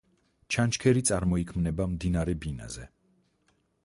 ჩანჩქერი 0.53 1.03
წარმოიქმნება 1.09 1.87
მდინარე 1.91 2.35
ბინაზე. 2.47 2.87